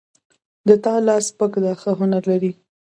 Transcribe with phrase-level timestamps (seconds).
[0.67, 2.51] د تا لاس سپک ده ښه هنر لري